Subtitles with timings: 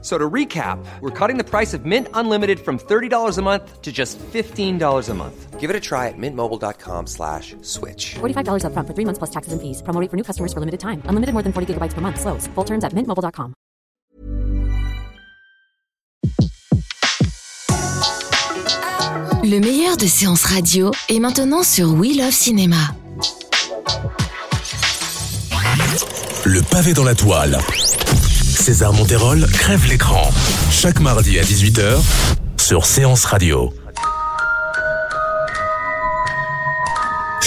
[0.00, 3.90] So to recap, we're cutting the price of Mint Unlimited from $30 a month to
[3.90, 5.58] just $15 a month.
[5.58, 8.14] Give it a try at mintmobile.com slash switch.
[8.20, 9.82] $45 upfront for three months plus taxes and fees.
[9.82, 11.02] Promo rate for new customers for limited time.
[11.06, 12.20] Unlimited more than 40 gigabytes per month.
[12.20, 12.46] Slows.
[12.54, 13.54] Full terms at mintmobile.com.
[19.44, 22.76] Le meilleur de séances radio est maintenant sur We Love Cinéma.
[26.44, 27.58] Le pavé dans la toile.
[28.68, 30.30] César Monterol crève l'écran.
[30.70, 32.02] Chaque mardi à 18h
[32.58, 33.72] sur Séance Radio.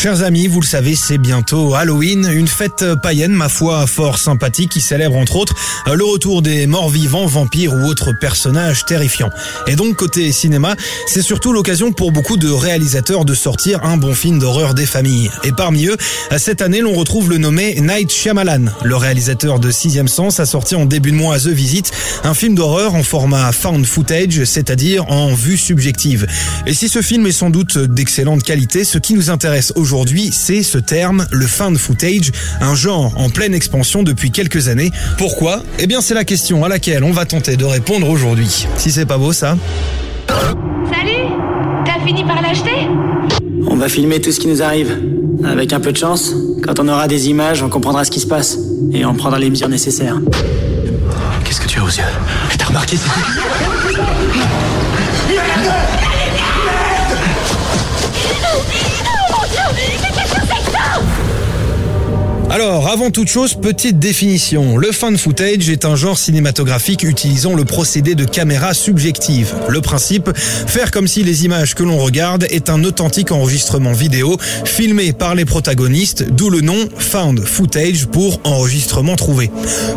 [0.02, 4.72] Chers amis, vous le savez, c'est bientôt Halloween, une fête païenne, ma foi, fort sympathique,
[4.72, 5.54] qui célèbre entre autres
[5.94, 9.30] le retour des morts vivants, vampires ou autres personnages terrifiants.
[9.68, 14.16] Et donc, côté cinéma, c'est surtout l'occasion pour beaucoup de réalisateurs de sortir un bon
[14.16, 15.30] film d'horreur des familles.
[15.44, 15.98] Et parmi eux,
[16.36, 18.72] cette année, l'on retrouve le nommé Night Shyamalan.
[18.84, 21.92] Le réalisateur de Sixième Sens a sorti en début de mois The Visit
[22.24, 26.26] un film d'horreur en format found footage, c'est-à-dire en vue subjective.
[26.66, 30.30] Et si ce film est sans doute d'excellente qualité, ce qui nous intéresse aujourd'hui, aujourd'hui,
[30.32, 34.90] c'est ce terme, le found footage, un genre en pleine expansion depuis quelques années.
[35.18, 35.64] Pourquoi?
[35.80, 38.68] Eh bien, c'est la question à laquelle on va tenter de répondre aujourd'hui.
[38.78, 39.58] Si c'est pas beau, ça
[40.30, 41.28] Salut
[41.84, 42.88] T'as fini par l'acheter?
[43.68, 44.98] On va filmer tout ce qui nous arrive.
[45.44, 46.32] Avec un peu de chance,
[46.64, 48.58] quand on aura des images, on comprendra ce qui se passe.
[48.94, 50.22] Et on prendra les mesures nécessaires.
[51.44, 52.04] Qu'est-ce que tu as aux yeux?
[52.58, 52.96] T'as remarqué
[62.54, 64.76] Alors, avant toute chose, petite définition.
[64.76, 69.56] Le fan footage est un genre cinématographique utilisant le procédé de caméra subjective.
[69.70, 74.36] Le principe, faire comme si les images que l'on regarde est un authentique enregistrement vidéo
[74.66, 79.50] filmé par les protagonistes, d'où le nom found footage pour enregistrement trouvé.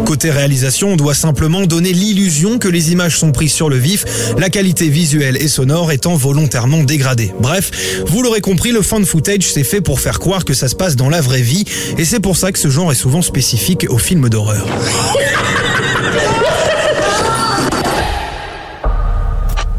[0.07, 4.05] Côté réalisation, on doit simplement donner l'illusion que les images sont prises sur le vif,
[4.39, 7.35] la qualité visuelle et sonore étant volontairement dégradée.
[7.41, 7.73] Bref,
[8.07, 10.95] vous l'aurez compris, le fan footage c'est fait pour faire croire que ça se passe
[10.95, 11.65] dans la vraie vie
[11.99, 14.67] et c'est pour ça que ce genre est souvent spécifique aux films d'horreur.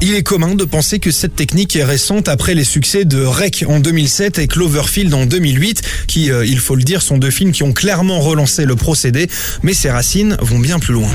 [0.02, 3.66] Il est commun de penser que cette technique est récente après les succès de Rec
[3.68, 7.52] en 2007 et Cloverfield en 2008, qui, euh, il faut le dire, sont deux films
[7.52, 9.28] qui ont clairement relancé le procédé,
[9.64, 11.10] mais ces racines vont bien plus loin.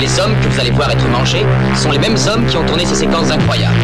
[0.00, 1.44] Les hommes que vous allez voir être mangés
[1.74, 3.76] sont les mêmes hommes qui ont tourné ces séquences incroyables.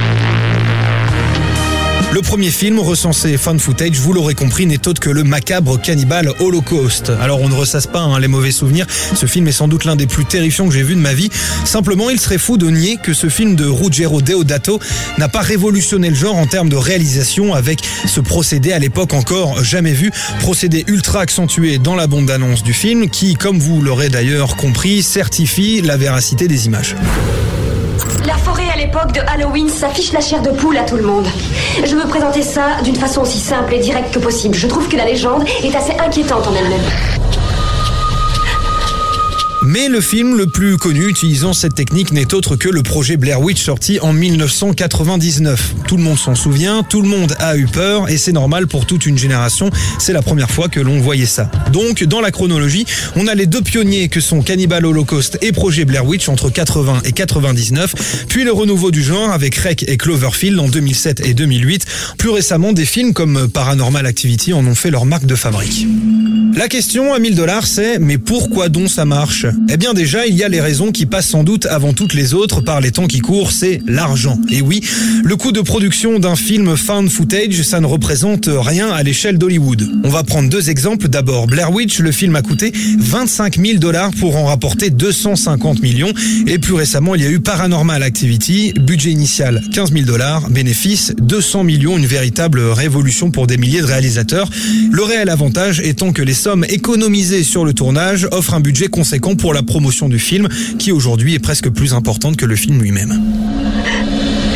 [2.12, 6.30] Le premier film recensé fan footage, vous l'aurez compris, n'est autre que le macabre cannibale
[6.40, 7.10] Holocaust.
[7.22, 9.96] Alors on ne ressasse pas hein, les mauvais souvenirs, ce film est sans doute l'un
[9.96, 11.30] des plus terrifiants que j'ai vu de ma vie.
[11.64, 14.78] Simplement, il serait fou de nier que ce film de Ruggero Deodato
[15.16, 19.64] n'a pas révolutionné le genre en termes de réalisation avec ce procédé à l'époque encore
[19.64, 24.56] jamais vu, procédé ultra accentué dans la bande-annonce du film qui, comme vous l'aurez d'ailleurs
[24.56, 26.94] compris, certifie la véracité des images.
[28.26, 31.26] La forêt à l'époque de Halloween s'affiche la chair de poule à tout le monde.
[31.84, 34.54] Je veux présenter ça d'une façon aussi simple et directe que possible.
[34.54, 37.21] Je trouve que la légende est assez inquiétante en elle-même.
[39.64, 43.40] Mais le film le plus connu utilisant cette technique n'est autre que le projet Blair
[43.40, 45.74] Witch sorti en 1999.
[45.86, 48.86] Tout le monde s'en souvient, tout le monde a eu peur et c'est normal pour
[48.86, 49.70] toute une génération.
[50.00, 51.48] C'est la première fois que l'on voyait ça.
[51.72, 55.84] Donc, dans la chronologie, on a les deux pionniers que sont Cannibal Holocaust et projet
[55.84, 60.58] Blair Witch entre 80 et 99, puis le renouveau du genre avec Rec et Cloverfield
[60.58, 61.86] en 2007 et 2008.
[62.18, 65.86] Plus récemment, des films comme Paranormal Activity en ont fait leur marque de fabrique.
[66.54, 69.46] La question à 1000 dollars, c'est mais pourquoi donc ça marche?
[69.68, 72.34] Eh bien déjà, il y a les raisons qui passent sans doute avant toutes les
[72.34, 74.38] autres par les temps qui courent, c'est l'argent.
[74.50, 74.82] Et oui,
[75.24, 79.88] le coût de production d'un film found footage, ça ne représente rien à l'échelle d'Hollywood.
[80.04, 81.08] On va prendre deux exemples.
[81.08, 86.12] D'abord, Blair Witch, le film a coûté 25 000 dollars pour en rapporter 250 millions.
[86.46, 91.12] Et plus récemment, il y a eu Paranormal Activity, budget initial 15 000 dollars, bénéfice
[91.20, 94.50] 200 millions, une véritable révolution pour des milliers de réalisateurs.
[94.90, 99.34] Le réel avantage étant que les sommes économisées sur le tournage offrent un budget conséquent
[99.50, 100.48] la promotion du film,
[100.78, 103.20] qui aujourd'hui est presque plus importante que le film lui-même.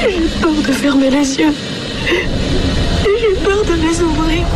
[0.01, 1.53] J'ai peur de fermer les yeux.
[2.07, 4.47] J'ai peur de les ouvrir.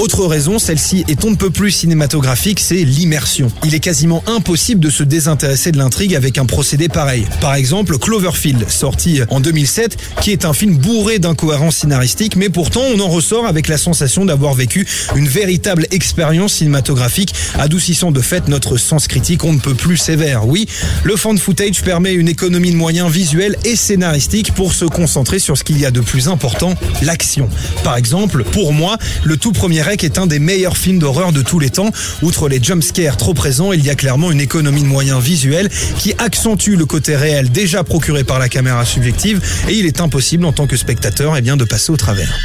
[0.00, 3.48] Autre raison, celle-ci est on ne peut plus cinématographique, c'est l'immersion.
[3.64, 7.26] Il est quasiment impossible de se désintéresser de l'intrigue avec un procédé pareil.
[7.42, 12.80] Par exemple, Cloverfield, sorti en 2007, qui est un film bourré d'incohérences scénaristiques, mais pourtant
[12.80, 14.86] on en ressort avec la sensation d'avoir vécu
[15.16, 20.46] une véritable expérience cinématographique, adoucissant de fait notre sens critique on ne peut plus sévère.
[20.46, 20.66] Oui,
[21.04, 25.58] le fan footage permet une économie de moyens visuels et scénaristiques pour se concentrer sur
[25.58, 27.50] ce qu'il y a de plus important, l'action.
[27.84, 31.58] Par exemple, pour moi, le tout premier est un des meilleurs films d'horreur de tous
[31.58, 31.90] les temps.
[32.22, 36.14] Outre les jumpscares trop présents, il y a clairement une économie de moyens visuels qui
[36.18, 40.52] accentue le côté réel déjà procuré par la caméra subjective et il est impossible en
[40.52, 42.38] tant que spectateur eh bien, de passer au travers.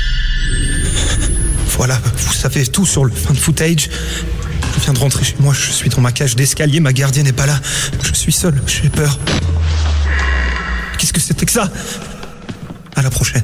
[1.78, 3.90] Voilà, vous savez tout sur le fan footage.
[4.78, 7.34] Je viens de rentrer chez moi, je suis dans ma cage d'escalier, ma gardienne n'est
[7.34, 7.60] pas là.
[8.04, 9.20] Je suis seul, j'ai peur.
[10.98, 11.70] Qu'est-ce que c'était que ça?
[12.96, 13.44] À la prochaine.